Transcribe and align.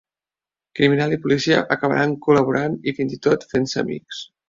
Criminal 0.79 1.13
i 1.17 1.19
policia 1.27 1.61
acabaran 1.77 2.17
col·laborant 2.27 2.81
i 2.93 2.99
fins 3.01 3.17
i 3.19 3.25
tot 3.31 3.51
fent-se 3.55 3.87
amics. 3.89 4.29